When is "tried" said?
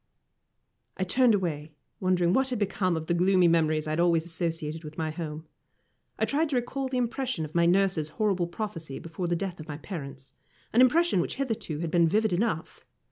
6.25-6.49